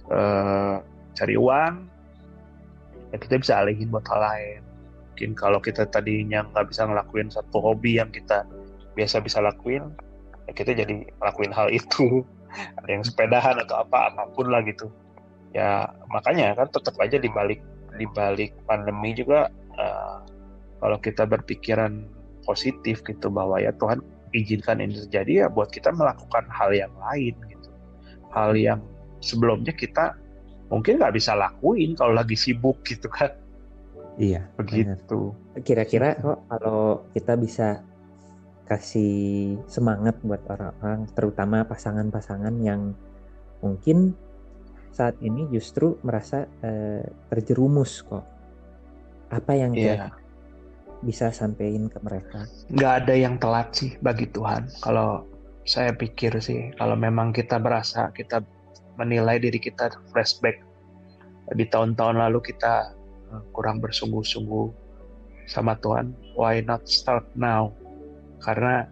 eh, 0.09 0.75
cari 1.15 1.35
uang 1.39 1.98
ya 3.09 3.17
kita 3.17 3.41
bisa 3.41 3.53
alihin 3.61 3.89
buat 3.89 4.05
hal 4.09 4.21
lain. 4.21 4.61
Mungkin 5.13 5.31
kalau 5.35 5.59
kita 5.59 5.83
tadinya 5.89 6.45
nggak 6.53 6.71
bisa 6.71 6.87
ngelakuin 6.87 7.27
satu 7.27 7.59
hobi 7.59 7.99
yang 7.99 8.09
kita 8.13 8.47
biasa 8.95 9.19
bisa 9.23 9.43
lakuin 9.43 9.91
ya 10.47 10.51
kita 10.55 10.71
jadi 10.73 11.05
lakuin 11.19 11.51
hal 11.53 11.69
itu. 11.69 12.23
Ada 12.81 12.89
yang 12.89 13.03
sepedahan 13.05 13.61
atau 13.61 13.85
apa 13.85 14.09
apa 14.09 14.25
pun 14.33 14.49
lah 14.49 14.65
gitu. 14.65 14.89
Ya 15.53 15.89
makanya 16.09 16.57
kan 16.57 16.69
tetap 16.73 16.97
aja 16.97 17.21
di 17.21 17.29
balik 17.29 17.61
di 17.97 18.05
balik 18.09 18.53
pandemi 18.65 19.13
juga 19.13 19.49
eh, 19.77 20.17
kalau 20.79 20.97
kita 20.97 21.27
berpikiran 21.29 22.07
positif 22.47 23.05
gitu 23.05 23.29
bahwa 23.29 23.61
ya 23.61 23.69
Tuhan 23.77 24.01
izinkan 24.33 24.81
ini 24.81 24.97
terjadi 25.05 25.45
ya 25.45 25.47
buat 25.49 25.69
kita 25.69 25.93
melakukan 25.93 26.45
hal 26.49 26.73
yang 26.73 26.93
lain 26.97 27.35
gitu. 27.49 27.69
Hal 28.33 28.53
yang 28.57 28.81
sebelumnya 29.19 29.73
kita 29.73 30.15
mungkin 30.69 31.01
nggak 31.01 31.15
bisa 31.17 31.33
lakuin 31.33 31.97
kalau 31.97 32.13
lagi 32.13 32.37
sibuk 32.37 32.81
gitu 32.85 33.09
kan 33.09 33.33
Iya. 34.19 34.51
begitu 34.59 35.31
Kira-kira 35.63 36.15
kok 36.19 36.43
kalau 36.51 37.07
kita 37.15 37.39
bisa 37.39 37.83
kasih 38.69 39.57
semangat 39.65 40.19
buat 40.21 40.45
orang-orang, 40.45 41.09
terutama 41.17 41.65
pasangan-pasangan 41.65 42.53
yang 42.61 42.93
mungkin 43.65 44.13
saat 44.93 45.17
ini 45.25 45.49
justru 45.49 45.97
merasa 46.05 46.45
eh, 46.61 47.01
terjerumus 47.33 48.05
kok. 48.05 48.21
Apa 49.33 49.57
yang 49.57 49.73
Iya. 49.73 49.81
kira 49.81 50.09
bisa 51.01 51.31
sampaikan 51.33 51.87
ke 51.89 51.97
mereka? 52.03 52.45
nggak 52.69 52.93
ada 53.07 53.13
yang 53.15 53.35
telat 53.41 53.73
sih 53.73 53.95
bagi 54.03 54.29
Tuhan. 54.29 54.69
Kalau 54.83 55.25
saya 55.65 55.95
pikir 55.95 56.37
sih, 56.43 56.69
kalau 56.77 56.93
memang 56.93 57.33
kita 57.33 57.57
merasa 57.57 58.11
kita 58.13 58.43
menilai 58.99 59.39
diri 59.39 59.57
kita 59.57 59.95
flashback 60.11 60.59
di 61.55 61.65
tahun-tahun 61.65 62.19
lalu 62.19 62.43
kita 62.43 62.91
eh, 63.31 63.43
kurang 63.55 63.79
bersungguh-sungguh 63.79 64.67
sama 65.49 65.73
Tuhan, 65.81 66.13
why 66.37 66.61
not 66.61 66.85
start 66.85 67.25
now? 67.33 67.73
Karena 68.43 68.85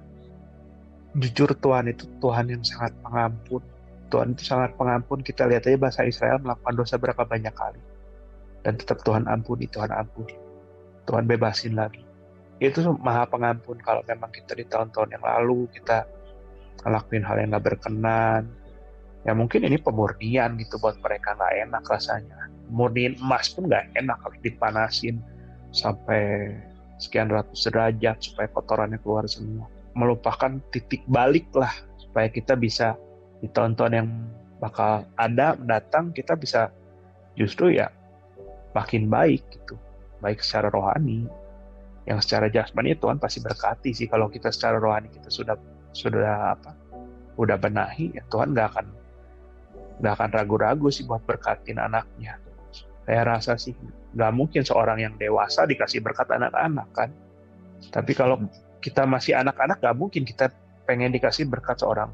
jujur 1.21 1.53
Tuhan 1.61 1.91
itu 1.91 2.09
Tuhan 2.17 2.49
yang 2.49 2.63
sangat 2.65 2.95
pengampun. 3.05 3.61
Tuhan 4.07 4.33
itu 4.33 4.43
sangat 4.47 4.73
pengampun. 4.79 5.21
Kita 5.21 5.45
lihat 5.45 5.69
aja 5.69 5.77
bahasa 5.77 6.01
Israel 6.07 6.41
melakukan 6.41 6.73
dosa 6.73 6.97
berapa 6.97 7.21
banyak 7.21 7.53
kali. 7.53 7.81
Dan 8.65 8.79
tetap 8.79 9.05
Tuhan 9.05 9.29
ampuni, 9.29 9.69
Tuhan 9.69 9.93
ampuni. 9.93 10.33
Tuhan 11.05 11.29
bebasin 11.29 11.77
lagi 11.77 12.07
itu 12.57 12.81
maha 12.97 13.29
pengampun 13.29 13.77
kalau 13.85 14.01
memang 14.09 14.33
kita 14.33 14.57
di 14.57 14.65
tahun-tahun 14.65 15.13
yang 15.13 15.21
lalu 15.23 15.69
kita 15.77 16.09
ngelakuin 16.81 17.23
hal 17.25 17.37
yang 17.37 17.53
gak 17.53 17.65
berkenan 17.69 18.49
ya 19.27 19.35
mungkin 19.35 19.67
ini 19.67 19.75
pemurnian 19.75 20.55
gitu 20.55 20.79
buat 20.79 20.95
mereka 21.03 21.35
nggak 21.35 21.53
enak 21.67 21.83
rasanya. 21.83 22.47
Murniin 22.71 23.19
emas 23.19 23.51
pun 23.51 23.67
nggak 23.67 23.99
enak 23.99 24.15
kalau 24.23 24.39
dipanasin 24.39 25.19
sampai 25.75 26.55
sekian 26.95 27.27
ratus 27.27 27.67
derajat 27.67 28.23
supaya 28.23 28.47
kotorannya 28.55 29.03
keluar 29.03 29.27
semua. 29.27 29.67
Melupakan 29.99 30.63
titik 30.71 31.03
balik 31.11 31.51
lah 31.51 31.75
supaya 31.99 32.31
kita 32.31 32.55
bisa 32.55 32.95
di 33.43 33.51
tahun-tahun 33.51 33.93
yang 33.93 34.09
bakal 34.63 35.03
ada 35.19 35.59
mendatang 35.59 36.15
kita 36.15 36.33
bisa 36.39 36.71
justru 37.35 37.75
ya 37.75 37.91
makin 38.71 39.11
baik 39.11 39.43
gitu. 39.51 39.75
Baik 40.23 40.39
secara 40.39 40.71
rohani. 40.71 41.27
Yang 42.07 42.31
secara 42.31 42.47
jasmani 42.47 42.95
Tuhan 42.95 43.19
pasti 43.19 43.43
berkati 43.43 43.91
sih. 43.91 44.07
Kalau 44.07 44.31
kita 44.31 44.55
secara 44.55 44.79
rohani 44.79 45.11
kita 45.11 45.27
sudah 45.27 45.59
sudah 45.91 46.55
apa 46.55 46.71
udah 47.37 47.57
benahi 47.57 48.17
ya 48.17 48.25
Tuhan 48.33 48.57
nggak 48.57 48.67
akan 48.73 48.85
nggak 49.97 50.13
akan 50.13 50.29
ragu-ragu 50.33 50.87
sih 50.93 51.05
buat 51.05 51.25
berkatin 51.25 51.81
anaknya. 51.81 52.37
Saya 53.07 53.21
rasa 53.23 53.55
sih 53.57 53.73
nggak 54.13 54.31
mungkin 54.33 54.61
seorang 54.61 55.01
yang 55.01 55.13
dewasa 55.17 55.65
dikasih 55.65 56.03
berkat 56.03 56.29
anak-anak 56.29 56.87
kan? 56.93 57.09
Tapi 57.89 58.11
kalau 58.13 58.41
kita 58.81 59.05
masih 59.09 59.37
anak-anak 59.37 59.81
nggak 59.81 59.97
mungkin 59.97 60.23
kita 60.27 60.53
pengen 60.85 61.11
dikasih 61.11 61.49
berkat 61.49 61.81
seorang 61.81 62.13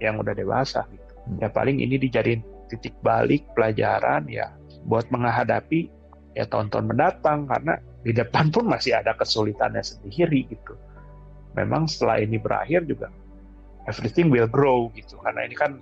yang 0.00 0.16
udah 0.16 0.32
dewasa. 0.32 0.86
Gitu 0.88 1.12
ya 1.38 1.48
paling 1.52 1.78
ini 1.78 2.00
dijadiin 2.00 2.42
titik 2.72 2.96
balik 3.04 3.44
pelajaran 3.52 4.26
ya 4.26 4.50
buat 4.88 5.06
menghadapi 5.12 5.90
ya 6.34 6.48
tahun-tahun 6.48 6.86
mendatang. 6.88 7.44
Karena 7.46 7.76
di 8.00 8.16
depan 8.16 8.48
pun 8.48 8.64
masih 8.64 8.96
ada 8.96 9.12
kesulitannya 9.12 9.84
sendiri 9.84 10.48
gitu. 10.48 10.74
Memang 11.58 11.84
setelah 11.90 12.22
ini 12.22 12.38
berakhir 12.40 12.86
juga 12.88 13.12
everything 13.90 14.32
will 14.32 14.48
grow 14.48 14.88
gitu. 14.96 15.20
Karena 15.20 15.44
ini 15.44 15.58
kan 15.58 15.76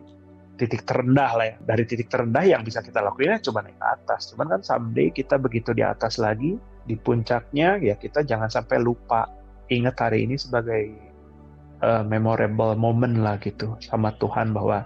titik 0.58 0.82
terendah 0.82 1.30
lah 1.38 1.46
ya. 1.46 1.56
Dari 1.62 1.84
titik 1.86 2.10
terendah 2.10 2.42
yang 2.42 2.66
bisa 2.66 2.82
kita 2.82 2.98
lakuin 2.98 3.38
ya 3.38 3.38
cuma 3.38 3.62
naik 3.62 3.78
ke 3.78 3.86
atas. 3.86 4.34
Cuman 4.34 4.58
kan 4.58 4.60
someday 4.66 5.08
kita 5.14 5.38
begitu 5.38 5.70
di 5.70 5.86
atas 5.86 6.18
lagi 6.18 6.58
di 6.84 6.96
puncaknya 6.98 7.78
ya 7.78 7.94
kita 7.94 8.26
jangan 8.26 8.50
sampai 8.50 8.82
lupa 8.82 9.28
ingat 9.68 9.94
hari 10.00 10.24
ini 10.26 10.40
sebagai 10.40 10.96
uh, 11.84 12.02
memorable 12.02 12.74
moment 12.74 13.22
lah 13.22 13.36
gitu 13.38 13.76
sama 13.78 14.10
Tuhan 14.18 14.56
bahwa 14.56 14.82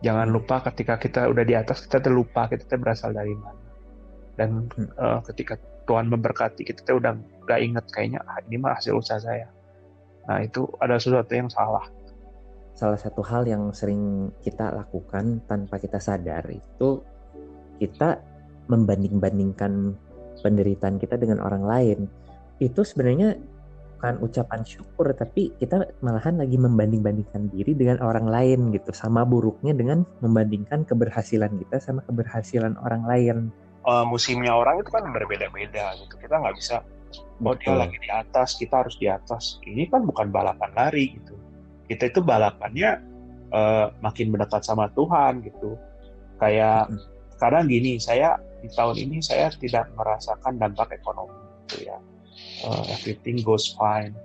jangan 0.00 0.30
lupa 0.32 0.62
ketika 0.72 0.96
kita 0.96 1.20
udah 1.28 1.44
di 1.44 1.54
atas 1.58 1.84
kita 1.84 2.00
terlupa 2.00 2.48
kita 2.48 2.64
tuh 2.64 2.80
berasal 2.80 3.12
dari 3.12 3.36
mana. 3.36 3.60
Dan 4.34 4.66
uh, 4.98 5.22
ketika 5.30 5.60
Tuhan 5.84 6.10
memberkati 6.10 6.64
kita 6.66 6.82
tuh 6.82 6.98
udah 6.98 7.14
gak 7.44 7.60
inget 7.60 7.84
kayaknya 7.92 8.24
ah, 8.24 8.40
ini 8.48 8.56
mah 8.56 8.74
hasil 8.80 8.96
usaha 8.96 9.20
saya. 9.20 9.46
Nah 10.24 10.40
itu 10.40 10.64
ada 10.80 10.96
sesuatu 10.96 11.30
yang 11.36 11.52
salah 11.52 11.84
Salah 12.74 12.98
satu 12.98 13.22
hal 13.22 13.46
yang 13.46 13.70
sering 13.70 14.34
kita 14.42 14.74
lakukan 14.74 15.38
tanpa 15.46 15.78
kita 15.78 16.02
sadar 16.02 16.42
itu 16.50 16.98
kita 17.78 18.18
membanding-bandingkan 18.66 19.94
penderitaan 20.42 20.98
kita 20.98 21.14
dengan 21.14 21.38
orang 21.38 21.62
lain. 21.62 21.98
Itu 22.58 22.82
sebenarnya 22.82 23.38
bukan 23.94 24.26
ucapan 24.26 24.66
syukur 24.66 25.14
tapi 25.14 25.54
kita 25.62 25.86
malahan 26.02 26.34
lagi 26.34 26.58
membanding-bandingkan 26.58 27.54
diri 27.54 27.78
dengan 27.78 28.02
orang 28.02 28.26
lain 28.26 28.74
gitu 28.74 28.90
sama 28.90 29.22
buruknya 29.22 29.70
dengan 29.70 30.02
membandingkan 30.18 30.82
keberhasilan 30.82 31.54
kita 31.62 31.78
sama 31.78 32.02
keberhasilan 32.10 32.74
orang 32.82 33.06
lain. 33.06 33.36
Uh, 33.86 34.02
musimnya 34.02 34.50
orang 34.50 34.82
itu 34.82 34.90
kan 34.90 35.06
berbeda-beda 35.14 35.94
gitu. 36.02 36.18
Kita 36.18 36.42
nggak 36.42 36.58
bisa 36.58 36.82
oh 37.38 37.54
dia 37.54 37.70
lagi 37.78 37.94
di 38.02 38.10
atas 38.10 38.58
kita 38.58 38.82
harus 38.82 38.98
di 38.98 39.06
atas. 39.06 39.62
Ini 39.62 39.86
kan 39.86 40.02
bukan 40.02 40.34
balapan 40.34 40.74
lari 40.74 41.14
gitu 41.14 41.43
kita 41.88 42.08
itu 42.10 42.20
balapannya 42.24 43.00
uh, 43.52 43.92
makin 44.00 44.32
mendekat 44.32 44.64
sama 44.64 44.88
Tuhan 44.92 45.44
gitu. 45.44 45.76
Kayak 46.40 46.90
Mm. 46.90 47.00
karena 47.38 47.60
gini 47.66 47.92
saya 47.98 48.38
di 48.64 48.68
tahun 48.72 48.96
ini 48.96 49.20
saya 49.20 49.52
tidak 49.60 49.90
merasakan 49.98 50.56
dampak 50.56 50.96
ekonomi 50.96 51.36
gitu 51.68 51.88
ya. 51.88 51.98
Uh, 52.66 52.84
everything 52.90 53.38
goes 53.44 53.76
fine. 53.76 54.16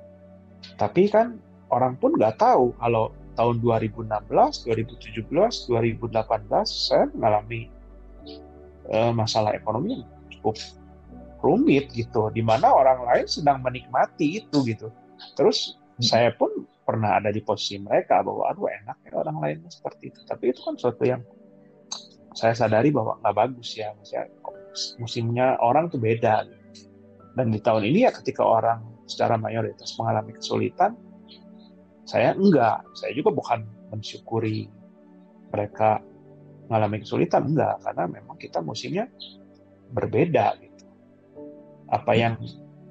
Tapi 0.80 1.12
kan 1.12 1.38
orang 1.70 2.00
pun 2.00 2.16
nggak 2.16 2.40
tahu 2.40 2.72
kalau 2.80 3.12
tahun 3.36 3.62
2016 3.64 4.08
2017 4.68 5.28
2018 5.28 5.72
saya 6.66 7.06
mengalami 7.16 7.72
uh, 8.92 9.12
masalah 9.16 9.56
ekonomi 9.56 10.02
yang 10.04 10.10
cukup 10.40 10.56
rumit 11.44 11.92
gitu. 11.96 12.32
Di 12.32 12.44
mana 12.44 12.72
orang 12.72 13.06
lain 13.08 13.26
sedang 13.28 13.64
menikmati 13.64 14.44
itu 14.44 14.64
gitu. 14.68 14.92
Terus 15.36 15.80
Hmm. 16.00 16.08
saya 16.08 16.32
pun 16.32 16.48
pernah 16.88 17.20
ada 17.20 17.30
di 17.30 17.44
posisi 17.44 17.76
mereka 17.78 18.24
bahwa 18.24 18.50
aduh 18.50 18.72
enak 18.72 18.98
ya 19.04 19.14
orang 19.20 19.38
lain 19.44 19.58
seperti 19.68 20.10
itu. 20.16 20.20
Tapi 20.24 20.56
itu 20.56 20.64
kan 20.64 20.80
suatu 20.80 21.04
yang 21.04 21.22
saya 22.34 22.56
sadari 22.56 22.90
bahwa 22.90 23.20
nggak 23.20 23.36
bagus 23.36 23.76
ya 23.76 23.92
maksudnya 23.94 24.32
musimnya 25.02 25.48
orang 25.60 25.92
tuh 25.92 26.00
beda 26.00 26.46
gitu. 26.46 26.88
dan 27.36 27.52
di 27.52 27.60
tahun 27.60 27.84
ini 27.90 28.08
ya 28.08 28.12
ketika 28.16 28.46
orang 28.46 28.80
secara 29.10 29.36
mayoritas 29.36 29.92
mengalami 30.00 30.34
kesulitan 30.40 30.96
saya 32.10 32.34
enggak. 32.34 32.82
Saya 32.98 33.14
juga 33.14 33.30
bukan 33.30 33.60
mensyukuri 33.94 34.66
mereka 35.54 36.02
mengalami 36.66 37.06
kesulitan 37.06 37.54
enggak. 37.54 37.78
Karena 37.86 38.10
memang 38.10 38.38
kita 38.42 38.66
musimnya 38.66 39.06
berbeda 39.94 40.58
gitu. 40.58 40.86
Apa 41.92 42.18
yang 42.18 42.42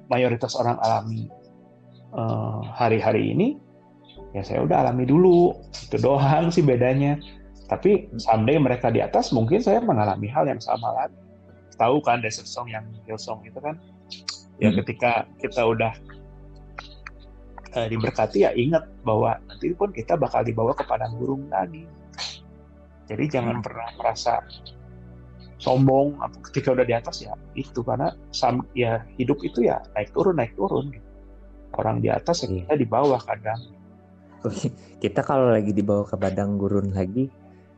mayoritas 0.07 0.55
orang 0.55 0.79
alami 0.79 1.27
hari-hari 2.73 3.29
uh, 3.29 3.33
ini 3.37 3.47
ya 4.33 4.41
saya 4.45 4.65
udah 4.65 4.85
alami 4.85 5.05
dulu. 5.05 5.53
Itu 5.73 5.97
doang 6.01 6.53
sih 6.53 6.65
bedanya. 6.65 7.17
Tapi 7.69 8.09
someday 8.17 8.57
mereka 8.57 8.89
di 8.89 8.97
atas 8.97 9.29
mungkin 9.29 9.61
saya 9.61 9.77
mengalami 9.81 10.25
hal 10.25 10.49
yang 10.49 10.61
sama 10.61 10.89
lagi. 10.97 11.17
Tahu 11.77 12.01
kan 12.01 12.19
desert 12.19 12.49
song 12.49 12.67
yang 12.67 12.83
Hillsong 13.05 13.45
itu 13.45 13.61
kan? 13.61 13.77
Ya 14.59 14.73
hmm. 14.73 14.83
ketika 14.83 15.29
kita 15.39 15.63
udah 15.63 15.93
uh, 17.77 17.87
diberkati 17.87 18.43
ya 18.43 18.51
ingat 18.57 18.83
bahwa 19.05 19.37
nanti 19.47 19.71
pun 19.77 19.93
kita 19.93 20.17
bakal 20.17 20.43
dibawa 20.43 20.73
ke 20.73 20.83
padang 20.83 21.13
gurun 21.21 21.45
lagi. 21.47 21.85
Jadi 23.05 23.25
jangan 23.29 23.61
hmm. 23.61 23.65
pernah 23.65 23.89
merasa 24.01 24.41
sombong. 25.61 26.17
Ketika 26.49 26.73
udah 26.73 26.85
di 26.89 26.97
atas 26.97 27.21
ya 27.21 27.37
itu. 27.53 27.85
Karena 27.85 28.11
sam, 28.33 28.65
ya 28.73 29.05
hidup 29.21 29.39
itu 29.45 29.69
ya 29.69 29.77
naik 29.93 30.09
turun 30.11 30.41
naik 30.41 30.57
turun 30.57 30.89
gitu. 30.89 31.08
Orang 31.77 32.01
di 32.01 32.09
atas 32.09 32.45
ya 32.45 32.49
iya. 32.49 32.65
kita 32.65 32.73
di 32.79 32.87
bawah 32.87 33.21
kadang 33.21 33.61
kita 35.03 35.21
kalau 35.21 35.51
lagi 35.51 35.75
dibawa 35.75 36.07
ke 36.07 36.15
padang 36.15 36.55
gurun 36.55 36.95
lagi 36.95 37.27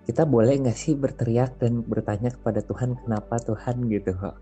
kita 0.06 0.26
boleh 0.26 0.58
nggak 0.62 0.78
sih 0.78 0.98
berteriak 0.98 1.62
dan 1.62 1.86
bertanya 1.86 2.34
kepada 2.34 2.62
Tuhan 2.66 2.98
kenapa 3.06 3.38
Tuhan 3.42 3.86
gitu 3.90 4.14
kok 4.18 4.36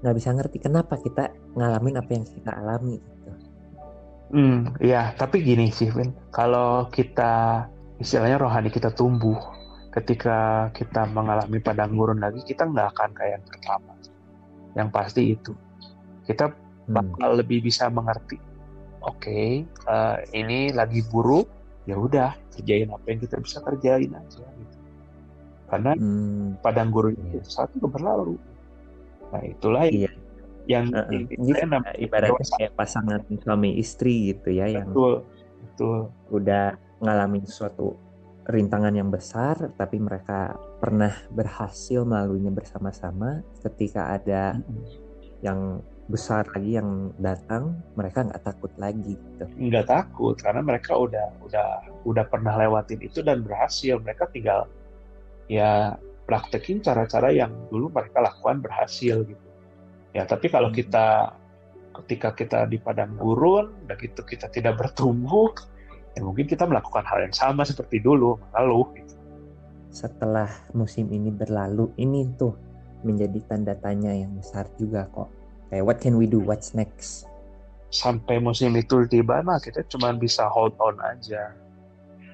nggak 0.00 0.14
bisa 0.16 0.30
ngerti 0.32 0.58
kenapa 0.64 0.96
kita 0.96 1.28
ngalamin 1.54 2.00
apa 2.00 2.10
yang 2.16 2.24
kita 2.24 2.50
alami 2.56 2.96
gitu. 2.96 3.30
Hmm, 4.30 4.72
ya 4.78 5.12
tapi 5.18 5.42
gini 5.42 5.68
sih 5.74 5.90
Vin, 5.90 6.14
kalau 6.30 6.86
kita 6.88 7.66
istilahnya 7.98 8.38
rohani 8.38 8.70
kita 8.70 8.94
tumbuh, 8.94 9.36
ketika 9.90 10.70
kita 10.72 11.04
mengalami 11.10 11.58
padang 11.58 11.98
gurun 11.98 12.22
lagi 12.22 12.40
kita 12.46 12.62
nggak 12.64 12.94
akan 12.94 13.10
kayak 13.10 13.42
yang 13.42 13.44
pertama 13.44 13.92
yang 14.78 14.88
pasti 14.88 15.34
itu 15.34 15.52
kita 16.30 16.54
hmm. 16.54 16.94
bakal 16.94 17.30
hmm. 17.34 17.38
lebih 17.42 17.58
bisa 17.66 17.90
mengerti 17.90 18.38
oke 19.04 19.18
okay, 19.18 19.64
uh, 19.88 20.20
eh, 20.20 20.40
ini 20.40 20.70
lagi 20.72 21.04
buruk 21.08 21.48
ya 21.88 21.96
udah 21.96 22.36
kerjain 22.56 22.92
apa 22.92 23.06
yang 23.08 23.20
kita 23.24 23.36
bisa 23.40 23.58
kerjain 23.64 24.10
aja 24.12 24.44
gitu 24.44 24.76
karena 25.70 25.92
hmm. 25.94 26.60
padang 26.60 26.90
gurun 26.92 27.16
itu 27.16 27.40
satu 27.46 27.86
berlalu 27.86 28.36
nah 29.30 29.42
itulah 29.46 29.86
iya. 29.86 30.10
yang 30.66 30.90
uh, 30.92 31.06
uh, 31.06 31.22
yang 31.38 31.70
ibaratnya 31.98 32.46
kayak 32.58 32.72
pasangan 32.74 33.22
suami 33.42 33.78
istri 33.78 34.34
gitu 34.34 34.54
ya 34.54 34.66
betul, 34.68 34.76
yang 34.76 34.88
betul 35.64 35.98
udah 36.30 36.76
ngalamin 37.00 37.46
suatu 37.48 37.96
rintangan 38.50 38.92
yang 38.92 39.08
besar, 39.08 39.70
tapi 39.78 40.02
mereka 40.02 40.58
pernah 40.82 41.14
berhasil 41.30 42.02
melaluinya 42.02 42.50
bersama-sama. 42.50 43.46
Ketika 43.62 44.16
ada 44.16 44.58
mm-hmm. 44.58 44.84
yang 45.44 45.84
besar 46.10 46.44
lagi 46.52 46.76
yang 46.76 47.14
datang, 47.22 47.78
mereka 47.94 48.26
nggak 48.26 48.42
takut 48.42 48.72
lagi. 48.76 49.14
Gitu. 49.14 49.70
Nggak 49.70 49.86
takut 49.86 50.36
karena 50.36 50.60
mereka 50.60 50.98
udah 50.98 51.30
udah 51.46 51.68
udah 52.04 52.24
pernah 52.26 52.58
lewatin 52.58 52.98
itu 53.00 53.22
dan 53.22 53.46
berhasil. 53.46 54.02
Mereka 54.02 54.28
tinggal 54.34 54.66
ya 55.46 55.94
praktekin 56.26 56.82
cara-cara 56.82 57.30
yang 57.30 57.54
dulu 57.70 57.88
mereka 57.94 58.20
lakukan 58.20 58.58
berhasil 58.60 59.22
gitu. 59.22 59.46
Ya 60.10 60.26
tapi 60.26 60.50
kalau 60.50 60.74
kita 60.74 61.38
ketika 62.02 62.34
kita 62.34 62.58
di 62.70 62.78
padang 62.78 63.14
gurun, 63.18 63.70
dan 63.86 63.98
gitu 63.98 64.22
kita 64.22 64.46
tidak 64.50 64.78
bertumbuh, 64.78 65.50
ya 66.14 66.20
mungkin 66.22 66.46
kita 66.46 66.66
melakukan 66.66 67.06
hal 67.06 67.22
yang 67.22 67.34
sama 67.34 67.62
seperti 67.66 68.02
dulu 68.02 68.38
mengeluh 68.50 68.88
gitu. 68.98 69.14
setelah 69.90 70.46
musim 70.70 71.10
ini 71.10 71.34
berlalu 71.34 71.90
ini 71.98 72.30
tuh 72.38 72.54
menjadi 73.02 73.42
tanda 73.50 73.74
tanya 73.74 74.14
yang 74.14 74.38
besar 74.38 74.70
juga 74.78 75.10
kok 75.10 75.39
kayak 75.70 75.86
what 75.86 75.98
can 76.02 76.18
we 76.18 76.26
do? 76.26 76.42
What's 76.42 76.74
next? 76.74 77.24
Sampai 77.90 78.42
musim 78.42 78.74
itu 78.74 79.06
tiba 79.06 79.42
nah 79.42 79.62
kita 79.62 79.86
cuma 79.86 80.12
bisa 80.14 80.50
hold 80.50 80.74
on 80.82 80.98
aja. 81.00 81.54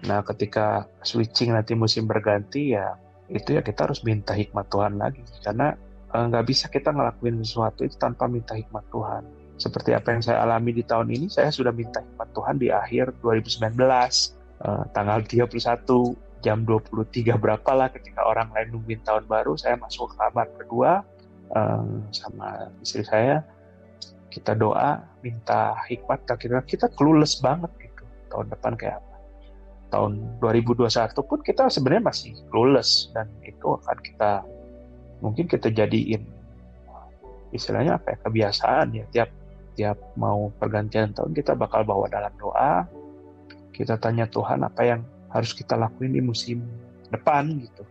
Nah 0.09 0.25
ketika 0.25 0.89
switching 1.05 1.53
nanti 1.53 1.77
musim 1.77 2.09
berganti 2.09 2.77
ya 2.77 2.97
itu 3.29 3.59
ya 3.59 3.63
kita 3.63 3.87
harus 3.87 4.01
minta 4.03 4.33
hikmat 4.33 4.67
Tuhan 4.73 4.97
lagi. 4.97 5.23
Karena 5.45 5.77
eh, 6.13 6.25
nggak 6.33 6.45
uh, 6.45 6.49
bisa 6.49 6.67
kita 6.73 6.91
ngelakuin 6.93 7.41
sesuatu 7.45 7.85
itu 7.85 7.97
tanpa 8.01 8.27
minta 8.27 8.57
hikmat 8.57 8.85
Tuhan. 8.91 9.23
Seperti 9.57 9.97
apa 9.97 10.13
yang 10.13 10.21
saya 10.21 10.45
alami 10.45 10.77
di 10.77 10.85
tahun 10.85 11.09
ini, 11.09 11.33
saya 11.33 11.49
sudah 11.49 11.73
minta 11.73 12.05
hikmat 12.05 12.29
Tuhan 12.37 12.61
di 12.61 12.69
akhir 12.69 13.17
2019, 13.25 13.73
uh, 14.61 14.85
tanggal 14.93 15.25
31 15.25 15.49
jam 16.45 16.61
23 16.69 17.41
berapa 17.41 17.71
lah 17.73 17.89
ketika 17.89 18.21
orang 18.29 18.53
lain 18.53 18.77
nungguin 18.77 19.01
tahun 19.01 19.25
baru, 19.25 19.57
saya 19.57 19.81
masuk 19.81 20.13
ke 20.13 20.17
kamar 20.21 20.47
berdua 20.61 21.01
uh, 21.55 21.87
sama 22.11 22.73
istri 22.83 23.07
saya, 23.07 23.45
kita 24.33 24.57
doa, 24.57 25.05
minta 25.21 25.77
hikmat, 25.87 26.25
kita 26.27 26.63
kita 26.67 26.87
clueless 26.97 27.39
banget 27.39 27.71
gitu, 27.79 28.03
tahun 28.33 28.47
depan 28.51 28.73
kayak 28.75 28.99
apa. 28.99 29.17
Tahun 29.87 30.13
2021 30.43 30.91
pun 31.15 31.39
kita 31.47 31.71
sebenarnya 31.71 32.11
masih 32.11 32.35
clueless 32.51 33.15
dan 33.15 33.31
itu 33.47 33.79
akan 33.79 33.99
kita 34.03 34.43
mungkin 35.23 35.47
kita 35.47 35.71
jadiin 35.71 36.27
istilahnya 37.55 37.97
apa 37.97 38.13
ya 38.13 38.19
kebiasaan 38.27 38.87
ya. 38.93 39.05
Tiap 39.15 39.31
setiap 39.77 40.01
mau 40.17 40.49
pergantian 40.57 41.13
tahun 41.13 41.37
kita 41.37 41.53
bakal 41.53 41.85
bawa 41.85 42.09
dalam 42.09 42.33
doa 42.41 42.89
kita 43.77 44.01
tanya 44.01 44.25
Tuhan 44.25 44.65
apa 44.65 44.89
yang 44.89 45.05
harus 45.29 45.53
kita 45.53 45.77
lakuin 45.77 46.17
di 46.17 46.25
musim 46.25 46.65
depan 47.13 47.61
gitu 47.61 47.85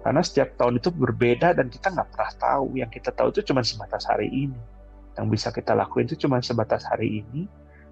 karena 0.00 0.24
setiap 0.24 0.56
tahun 0.56 0.80
itu 0.80 0.88
berbeda 0.88 1.52
dan 1.52 1.68
kita 1.68 1.92
nggak 1.92 2.08
pernah 2.16 2.32
tahu. 2.40 2.72
Yang 2.80 2.90
kita 3.00 3.10
tahu 3.12 3.28
itu 3.36 3.52
cuma 3.52 3.60
sebatas 3.60 4.08
hari 4.08 4.32
ini. 4.32 4.60
Yang 5.20 5.26
bisa 5.28 5.48
kita 5.52 5.76
lakuin 5.76 6.08
itu 6.08 6.24
cuma 6.24 6.40
sebatas 6.40 6.88
hari 6.88 7.20
ini. 7.20 7.44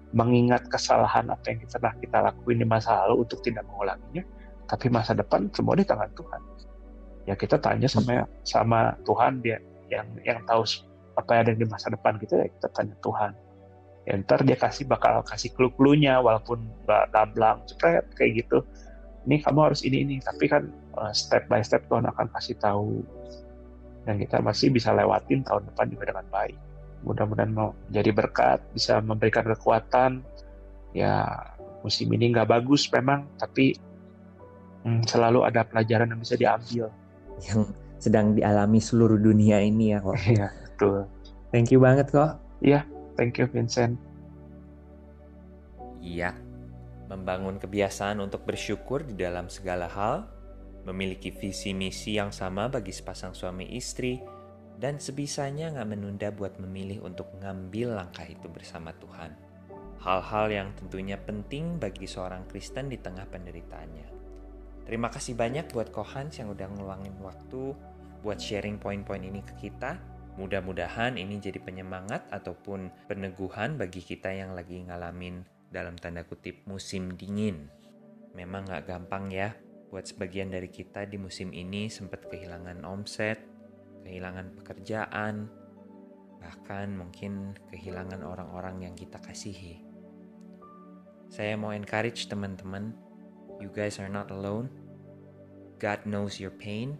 Mengingat 0.09 0.65
kesalahan 0.73 1.29
apa 1.29 1.53
yang 1.53 1.61
pernah 1.69 1.93
kita 2.01 2.17
lakuin 2.25 2.57
di 2.57 2.65
masa 2.65 3.05
lalu 3.05 3.29
untuk 3.29 3.45
tidak 3.45 3.61
mengulanginya 3.69 4.25
tapi 4.69 4.85
masa 4.93 5.17
depan 5.17 5.49
semua 5.49 5.73
di 5.73 5.85
tangan 5.85 6.09
Tuhan. 6.13 6.41
Ya 7.25 7.33
kita 7.33 7.57
tanya 7.57 7.89
sama 7.89 8.29
sama 8.45 8.93
Tuhan 9.01 9.41
dia 9.41 9.57
yang 9.89 10.05
yang 10.21 10.45
tahu 10.45 10.61
apa 11.17 11.29
yang 11.33 11.41
ada 11.49 11.53
di 11.57 11.65
masa 11.65 11.89
depan 11.89 12.21
kita 12.21 12.37
ya 12.37 12.47
kita 12.53 12.67
tanya 12.73 12.95
Tuhan. 13.01 13.33
Ya 14.05 14.13
ntar 14.21 14.45
dia 14.45 14.57
kasih 14.57 14.85
bakal 14.85 15.25
kasih 15.25 15.53
clue-cluenya 15.57 16.21
walaupun 16.21 16.69
nggak 16.85 17.13
gamblang 17.13 17.65
cepet 17.65 18.05
kayak 18.13 18.45
gitu 18.45 18.65
ini 19.27 19.41
kamu 19.43 19.59
harus 19.71 19.81
ini 19.83 20.05
ini 20.05 20.15
tapi 20.23 20.47
kan 20.47 20.69
uh, 20.95 21.11
step 21.11 21.47
by 21.51 21.59
step 21.59 21.83
Tuhan 21.91 22.07
akan 22.07 22.27
kasih 22.37 22.55
tahu 22.61 23.03
dan 24.07 24.15
kita 24.15 24.39
masih 24.39 24.71
bisa 24.71 24.95
lewatin 24.95 25.43
tahun 25.43 25.67
depan 25.73 25.91
juga 25.91 26.03
dengan 26.15 26.27
baik 26.31 26.57
mudah-mudahan 27.03 27.51
mau 27.51 27.71
jadi 27.91 28.11
berkat 28.11 28.59
bisa 28.75 28.99
memberikan 28.99 29.47
kekuatan 29.47 30.23
ya 30.91 31.27
musim 31.83 32.11
ini 32.11 32.35
nggak 32.35 32.49
bagus 32.49 32.91
memang 32.91 33.23
tapi 33.39 33.75
hmm, 34.83 35.07
selalu 35.07 35.47
ada 35.47 35.63
pelajaran 35.63 36.11
yang 36.11 36.19
bisa 36.19 36.35
diambil 36.35 36.91
yang 37.47 37.63
sedang 37.99 38.31
dialami 38.33 38.79
seluruh 38.79 39.19
dunia 39.19 39.59
ini 39.59 39.93
ya 39.93 39.99
kok. 39.99 40.15
Iya, 40.23 40.47
betul. 40.65 40.99
Thank 41.51 41.67
you 41.75 41.79
banget 41.83 42.07
kok. 42.09 42.39
Iya, 42.63 42.87
thank 43.19 43.35
you 43.35 43.45
Vincent. 43.51 43.99
Iya, 45.99 46.31
membangun 47.09 47.57
kebiasaan 47.57 48.21
untuk 48.21 48.45
bersyukur 48.45 49.01
di 49.01 49.17
dalam 49.17 49.49
segala 49.49 49.89
hal, 49.89 50.29
memiliki 50.85 51.33
visi 51.33 51.73
misi 51.73 52.15
yang 52.15 52.29
sama 52.29 52.69
bagi 52.69 52.93
sepasang 52.93 53.33
suami 53.33 53.73
istri, 53.73 54.21
dan 54.79 55.01
sebisanya 55.01 55.75
nggak 55.75 55.89
menunda 55.89 56.29
buat 56.31 56.55
memilih 56.61 57.03
untuk 57.03 57.27
ngambil 57.41 57.99
langkah 57.99 58.23
itu 58.23 58.47
bersama 58.47 58.95
Tuhan. 58.95 59.35
Hal-hal 59.99 60.47
yang 60.47 60.69
tentunya 60.79 61.19
penting 61.19 61.75
bagi 61.75 62.07
seorang 62.07 62.47
Kristen 62.47 62.87
di 62.87 62.95
tengah 62.95 63.27
penderitaannya. 63.27 64.07
Terima 64.87 65.11
kasih 65.11 65.35
banyak 65.35 65.75
buat 65.75 65.91
Kohans 65.91 66.39
yang 66.39 66.55
udah 66.55 66.71
ngeluangin 66.71 67.19
waktu 67.19 67.75
buat 68.23 68.39
sharing 68.39 68.79
poin-poin 68.79 69.19
ini 69.19 69.43
ke 69.43 69.67
kita. 69.67 69.99
Mudah-mudahan 70.39 71.19
ini 71.19 71.35
jadi 71.43 71.59
penyemangat 71.59 72.31
ataupun 72.31 73.11
peneguhan 73.11 73.75
bagi 73.75 73.99
kita 73.99 74.31
yang 74.31 74.55
lagi 74.55 74.79
ngalamin 74.87 75.43
dalam 75.69 75.95
tanda 75.95 76.25
kutip 76.25 76.65
musim 76.65 77.15
dingin. 77.15 77.69
Memang 78.33 78.69
gak 78.69 78.89
gampang 78.89 79.29
ya 79.33 79.53
buat 79.89 80.05
sebagian 80.05 80.53
dari 80.53 80.69
kita 80.69 81.09
di 81.09 81.17
musim 81.17 81.49
ini 81.49 81.89
sempat 81.89 82.29
kehilangan 82.29 82.85
omset, 82.85 83.41
kehilangan 84.05 84.53
pekerjaan, 84.61 85.49
bahkan 86.37 86.93
mungkin 86.93 87.57
kehilangan 87.73 88.21
orang-orang 88.21 88.89
yang 88.89 88.93
kita 88.93 89.17
kasihi. 89.17 89.81
Saya 91.29 91.57
mau 91.57 91.73
encourage 91.73 92.25
teman-teman, 92.29 92.93
you 93.61 93.69
guys 93.69 93.97
are 93.97 94.09
not 94.09 94.29
alone. 94.29 94.69
God 95.79 96.03
knows 96.05 96.37
your 96.41 96.53
pain 96.53 96.97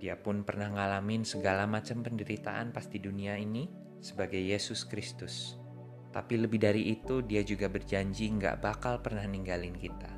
dia 0.00 0.16
pun 0.16 0.48
pernah 0.48 0.72
ngalamin 0.72 1.28
segala 1.28 1.68
macam 1.68 2.00
penderitaan 2.00 2.72
pasti 2.72 2.96
dunia 2.96 3.36
ini 3.36 3.68
sebagai 4.00 4.40
Yesus 4.40 4.88
Kristus. 4.88 5.59
Tapi 6.10 6.34
lebih 6.42 6.58
dari 6.58 6.90
itu, 6.90 7.22
dia 7.22 7.46
juga 7.46 7.70
berjanji 7.70 8.26
nggak 8.34 8.58
bakal 8.58 8.98
pernah 8.98 9.22
ninggalin 9.22 9.74
kita. 9.78 10.10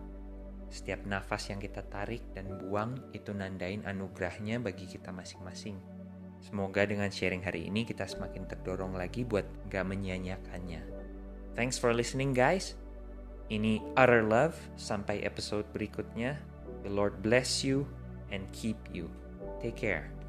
Setiap 0.72 1.05
nafas 1.05 1.52
yang 1.52 1.61
kita 1.61 1.85
tarik 1.85 2.33
dan 2.33 2.48
buang 2.57 2.96
itu 3.12 3.37
nandain 3.37 3.85
anugerahnya 3.85 4.57
bagi 4.57 4.88
kita 4.88 5.12
masing-masing. 5.12 5.76
Semoga 6.40 6.88
dengan 6.88 7.12
sharing 7.12 7.44
hari 7.44 7.68
ini 7.68 7.85
kita 7.85 8.09
semakin 8.09 8.48
terdorong 8.48 8.96
lagi 8.96 9.22
buat 9.22 9.44
gak 9.68 9.85
menyia-nyiakannya. 9.85 10.81
Thanks 11.52 11.76
for 11.76 11.92
listening 11.92 12.33
guys. 12.33 12.74
Ini 13.52 13.85
Utter 13.94 14.24
Love. 14.24 14.57
Sampai 14.81 15.20
episode 15.28 15.68
berikutnya. 15.76 16.40
The 16.83 16.90
Lord 16.90 17.20
bless 17.20 17.61
you 17.61 17.85
and 18.33 18.48
keep 18.57 18.81
you. 18.90 19.12
Take 19.61 19.76
care. 19.76 20.21